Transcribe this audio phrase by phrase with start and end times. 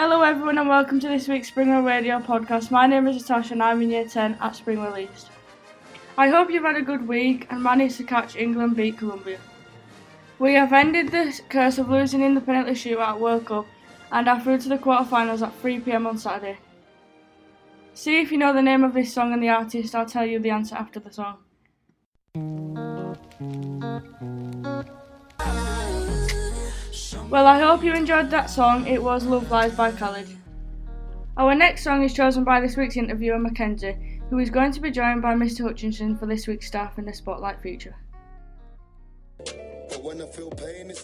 [0.00, 2.70] Hello, everyone, and welcome to this week's Springwell Radio podcast.
[2.70, 5.28] My name is Natasha, and I'm in year 10 at Springwell East.
[6.16, 9.40] I hope you've had a good week and managed to catch England beat Colombia.
[10.38, 13.66] We have ended the curse of losing in the penalty shootout at World Cup
[14.12, 16.58] and are through to the quarterfinals at 3pm on Saturday.
[17.92, 20.38] See if you know the name of this song and the artist, I'll tell you
[20.38, 21.38] the answer after the song.
[27.30, 28.86] Well, I hope you enjoyed that song.
[28.86, 30.34] It was Love Lies by Khalid.
[31.36, 34.90] Our next song is chosen by this week's interviewer, Mackenzie, who is going to be
[34.90, 35.60] joined by Mr.
[35.60, 37.94] Hutchinson for this week's staff in the Spotlight feature.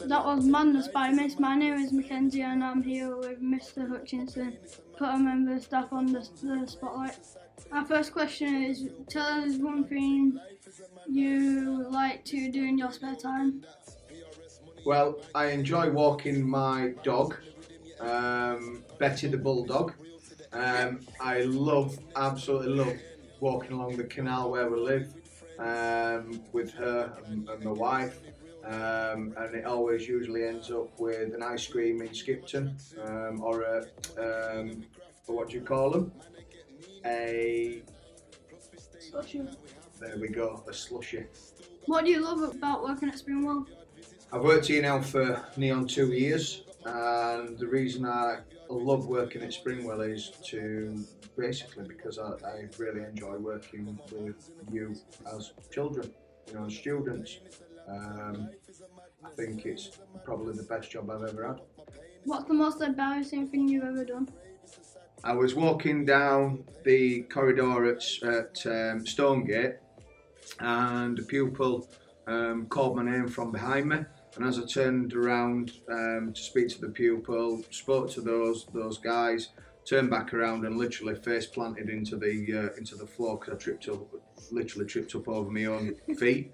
[0.06, 1.38] That was Madness by Muse.
[1.38, 3.86] My name is Mackenzie and I'm here with Mr.
[3.86, 4.56] Hutchinson,
[4.96, 7.18] put a member of staff on the, the spotlight.
[7.70, 10.40] Our first question is tell us one thing
[11.06, 13.62] you like to do in your spare time.
[14.84, 17.36] Well, I enjoy walking my dog,
[18.00, 19.94] um, Betty the Bulldog.
[20.52, 22.94] Um, I love, absolutely love
[23.40, 25.14] walking along the canal where we live
[25.58, 28.20] um, with her and, and my wife.
[28.62, 33.62] Um, and it always usually ends up with an ice cream in Skipton um, or
[33.62, 34.84] a, um,
[35.26, 36.12] what do you call them?
[37.06, 37.82] A,
[38.98, 39.42] slushy.
[39.98, 41.24] there we go, a slushy.
[41.86, 43.66] What do you love about working at Springwell?
[44.34, 49.42] I've worked here now for near on two years, and the reason I love working
[49.42, 51.04] at Springwell is to
[51.38, 54.96] basically because I, I really enjoy working with you
[55.32, 56.12] as children,
[56.48, 57.38] you know, as students.
[57.86, 58.50] Um,
[59.24, 61.60] I think it's probably the best job I've ever had.
[62.24, 64.28] What's the most embarrassing thing you've ever done?
[65.22, 69.76] I was walking down the corridor at, at um, Stonegate,
[70.58, 71.88] and a pupil
[72.26, 73.98] um, called my name from behind me.
[74.36, 78.98] And as I turned around um, to speak to the pupil, spoke to those those
[78.98, 79.50] guys,
[79.84, 83.56] turned back around and literally face planted into the uh, into the floor because I
[83.56, 84.06] tripped up,
[84.50, 86.52] literally tripped up over my own feet,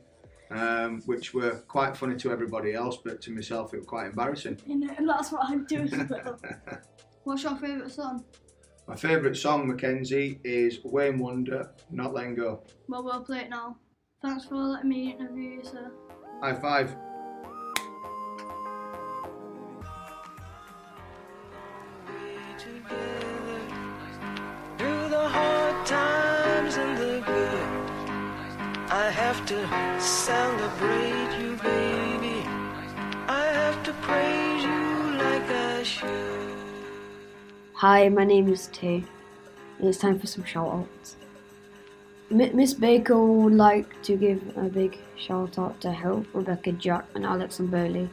[0.50, 4.58] um, which were quite funny to everybody else, but to myself it was quite embarrassing.
[4.66, 5.88] You know, and that's what I'm doing.
[7.24, 8.24] What's your favourite song?
[8.88, 12.64] My favourite song, Mackenzie, is Wayne Wonder, Not Letting Go.
[12.88, 13.76] Well, we'll play it now.
[14.20, 15.92] Thanks for letting me interview you, sir.
[16.42, 16.97] High five.
[22.60, 22.82] Through
[25.09, 27.59] the hard times and the good,
[28.91, 29.66] I have to
[29.98, 32.44] celebrate you, baby.
[33.28, 36.54] I have to praise you like I should.
[37.72, 39.04] Hi, my name is Tay,
[39.78, 41.16] and it's time for some shout outs.
[42.28, 47.25] Miss Baker would like to give a big shout out to Hope, Rebecca, Jack, and
[47.25, 48.10] Alex and Burley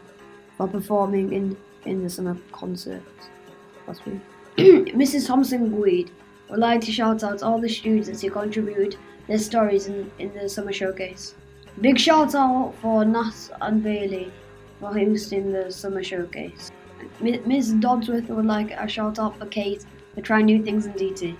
[0.55, 3.03] for performing in, in the summer concert
[3.85, 4.21] last week.
[4.97, 5.27] Mrs.
[5.27, 6.09] Thompson Guide
[6.49, 8.95] would like to shout out all the students who contributed
[9.27, 11.35] their stories in, in the summer showcase.
[11.79, 14.31] Big shout out for Nat and Bailey
[14.79, 16.71] for hosting the summer showcase.
[17.21, 17.75] Ms.
[17.75, 19.85] Dodsworth would like a shout out for Kate
[20.15, 21.37] for trying new things in DT.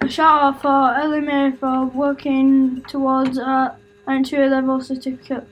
[0.00, 3.70] A shout out for Ellie Mae for working towards an
[4.08, 5.46] entry level certificate.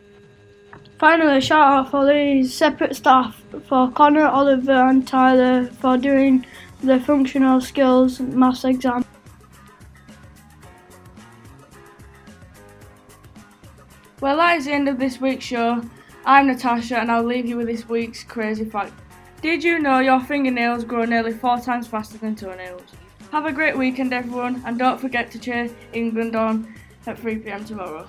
[0.98, 6.46] Finally, a shout out for the separate staff for Connor, Oliver, and Tyler for doing
[6.82, 9.04] the functional skills maths exam.
[14.20, 15.82] Well, that is the end of this week's show.
[16.24, 18.92] I'm Natasha, and I'll leave you with this week's crazy fact.
[19.42, 22.94] Did you know your fingernails grow nearly four times faster than toenails?
[23.32, 26.72] Have a great weekend, everyone, and don't forget to cheer England on
[27.06, 28.06] at 3pm tomorrow.